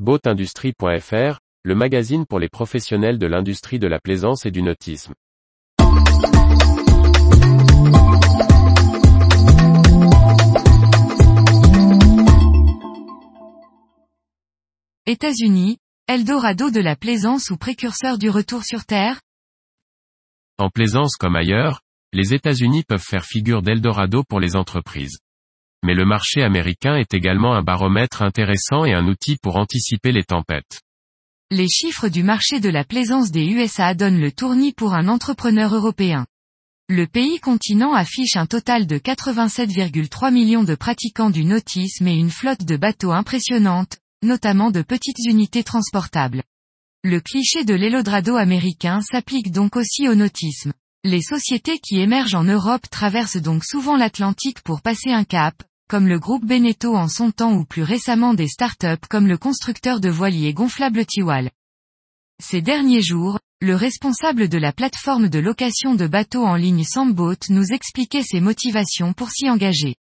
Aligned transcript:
Boatindustrie.fr, 0.00 1.38
le 1.62 1.74
magazine 1.76 2.26
pour 2.26 2.40
les 2.40 2.48
professionnels 2.48 3.16
de 3.16 3.28
l'industrie 3.28 3.78
de 3.78 3.86
la 3.86 4.00
plaisance 4.00 4.44
et 4.44 4.50
du 4.50 4.60
nautisme. 4.60 5.14
États-Unis, 15.06 15.78
Eldorado 16.08 16.72
de 16.72 16.80
la 16.80 16.96
plaisance 16.96 17.50
ou 17.50 17.56
précurseur 17.56 18.18
du 18.18 18.28
retour 18.28 18.64
sur 18.64 18.86
Terre? 18.86 19.20
En 20.58 20.70
plaisance 20.70 21.14
comme 21.14 21.36
ailleurs, 21.36 21.82
les 22.12 22.34
États-Unis 22.34 22.82
peuvent 22.82 23.00
faire 23.00 23.24
figure 23.24 23.62
d'Eldorado 23.62 24.24
pour 24.24 24.40
les 24.40 24.56
entreprises 24.56 25.20
mais 25.84 25.94
le 25.94 26.06
marché 26.06 26.42
américain 26.42 26.96
est 26.96 27.12
également 27.12 27.54
un 27.54 27.62
baromètre 27.62 28.22
intéressant 28.22 28.86
et 28.86 28.94
un 28.94 29.06
outil 29.06 29.36
pour 29.36 29.56
anticiper 29.56 30.12
les 30.12 30.24
tempêtes. 30.24 30.80
Les 31.50 31.68
chiffres 31.68 32.08
du 32.08 32.22
marché 32.22 32.58
de 32.58 32.70
la 32.70 32.84
plaisance 32.84 33.30
des 33.30 33.44
USA 33.44 33.94
donnent 33.94 34.18
le 34.18 34.32
tournis 34.32 34.72
pour 34.72 34.94
un 34.94 35.08
entrepreneur 35.08 35.74
européen. 35.74 36.26
Le 36.88 37.06
pays 37.06 37.38
continent 37.38 37.92
affiche 37.92 38.36
un 38.36 38.46
total 38.46 38.86
de 38.86 38.96
87,3 38.96 40.32
millions 40.32 40.64
de 40.64 40.74
pratiquants 40.74 41.30
du 41.30 41.44
nautisme 41.44 42.08
et 42.08 42.16
une 42.16 42.30
flotte 42.30 42.64
de 42.64 42.78
bateaux 42.78 43.12
impressionnante, 43.12 43.98
notamment 44.22 44.70
de 44.70 44.80
petites 44.80 45.26
unités 45.26 45.64
transportables. 45.64 46.42
Le 47.02 47.20
cliché 47.20 47.64
de 47.64 47.74
l'Elodrado 47.74 48.36
américain 48.36 49.02
s'applique 49.02 49.52
donc 49.52 49.76
aussi 49.76 50.08
au 50.08 50.14
nautisme. 50.14 50.72
Les 51.04 51.20
sociétés 51.20 51.78
qui 51.78 52.00
émergent 52.00 52.34
en 52.34 52.44
Europe 52.44 52.88
traversent 52.90 53.36
donc 53.36 53.64
souvent 53.64 53.98
l'Atlantique 53.98 54.62
pour 54.62 54.80
passer 54.80 55.10
un 55.10 55.24
cap, 55.24 55.54
comme 55.88 56.08
le 56.08 56.18
groupe 56.18 56.44
Beneteau 56.44 56.96
en 56.96 57.08
son 57.08 57.30
temps 57.30 57.54
ou 57.54 57.64
plus 57.64 57.82
récemment 57.82 58.34
des 58.34 58.48
startups 58.48 59.06
comme 59.08 59.26
le 59.26 59.38
constructeur 59.38 60.00
de 60.00 60.08
voiliers 60.08 60.54
gonflables 60.54 61.06
Tiwal. 61.06 61.50
Ces 62.42 62.62
derniers 62.62 63.02
jours, 63.02 63.38
le 63.60 63.76
responsable 63.76 64.48
de 64.48 64.58
la 64.58 64.72
plateforme 64.72 65.28
de 65.28 65.38
location 65.38 65.94
de 65.94 66.06
bateaux 66.06 66.44
en 66.44 66.56
ligne 66.56 66.84
Samboat 66.84 67.48
nous 67.50 67.66
expliquait 67.72 68.22
ses 68.22 68.40
motivations 68.40 69.12
pour 69.12 69.30
s'y 69.30 69.48
engager. 69.48 69.94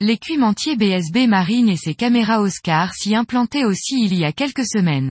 L'équipementier 0.00 0.76
BSB 0.76 1.26
Marine 1.26 1.68
et 1.68 1.76
ses 1.76 1.94
caméras 1.94 2.40
Oscar 2.40 2.94
s'y 2.94 3.14
implantaient 3.14 3.64
aussi 3.64 4.02
il 4.02 4.14
y 4.14 4.24
a 4.24 4.32
quelques 4.32 4.66
semaines. 4.66 5.10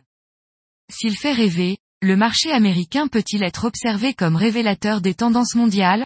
S'il 0.92 1.17
fait 1.17 1.33
rêver, 1.33 1.77
le 2.02 2.16
marché 2.16 2.52
américain 2.52 3.08
peut-il 3.08 3.44
être 3.44 3.66
observé 3.66 4.14
comme 4.14 4.36
révélateur 4.36 5.02
des 5.02 5.14
tendances 5.14 5.55
mondiales? 5.55 6.05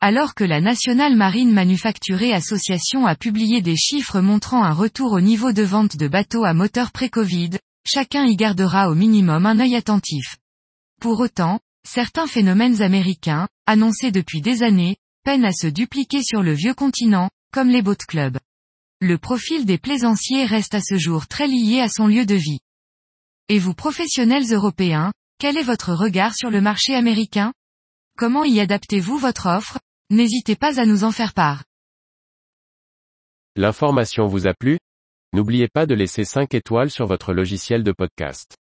Alors 0.00 0.34
que 0.34 0.44
la 0.44 0.62
National 0.62 1.14
Marine 1.14 1.52
Manufacturée 1.52 2.32
Association 2.32 3.06
a 3.06 3.14
publié 3.14 3.60
des 3.60 3.76
chiffres 3.76 4.20
montrant 4.20 4.64
un 4.64 4.72
retour 4.72 5.12
au 5.12 5.20
niveau 5.20 5.52
de 5.52 5.62
vente 5.62 5.96
de 5.96 6.08
bateaux 6.08 6.44
à 6.44 6.54
moteur 6.54 6.90
pré-Covid, 6.90 7.50
chacun 7.86 8.24
y 8.24 8.34
gardera 8.34 8.90
au 8.90 8.94
minimum 8.94 9.44
un 9.44 9.60
œil 9.60 9.76
attentif. 9.76 10.38
Pour 11.02 11.20
autant, 11.20 11.60
certains 11.86 12.26
phénomènes 12.26 12.80
américains, 12.80 13.46
annoncés 13.66 14.10
depuis 14.10 14.40
des 14.40 14.62
années, 14.62 14.96
peinent 15.22 15.44
à 15.44 15.52
se 15.52 15.66
dupliquer 15.66 16.22
sur 16.22 16.42
le 16.42 16.54
vieux 16.54 16.74
continent, 16.74 17.28
comme 17.52 17.68
les 17.68 17.82
boat 17.82 17.96
clubs. 18.08 18.38
Le 19.02 19.18
profil 19.18 19.66
des 19.66 19.76
plaisanciers 19.76 20.46
reste 20.46 20.74
à 20.74 20.80
ce 20.80 20.96
jour 20.96 21.26
très 21.26 21.46
lié 21.46 21.80
à 21.80 21.88
son 21.88 22.06
lieu 22.06 22.24
de 22.24 22.36
vie. 22.36 22.60
Et 23.50 23.58
vous 23.58 23.74
professionnels 23.74 24.50
européens, 24.50 25.12
quel 25.38 25.58
est 25.58 25.62
votre 25.62 25.92
regard 25.92 26.34
sur 26.34 26.50
le 26.50 26.62
marché 26.62 26.94
américain? 26.94 27.52
Comment 28.16 28.44
y 28.44 28.60
adaptez-vous 28.60 29.18
votre 29.18 29.46
offre? 29.46 29.78
N'hésitez 30.12 30.56
pas 30.56 30.80
à 30.80 30.86
nous 30.86 31.04
en 31.04 31.12
faire 31.12 31.32
part. 31.34 31.62
L'information 33.54 34.26
vous 34.26 34.48
a 34.48 34.54
plu? 34.54 34.80
N'oubliez 35.32 35.68
pas 35.68 35.86
de 35.86 35.94
laisser 35.94 36.24
5 36.24 36.52
étoiles 36.52 36.90
sur 36.90 37.06
votre 37.06 37.32
logiciel 37.32 37.84
de 37.84 37.92
podcast. 37.92 38.56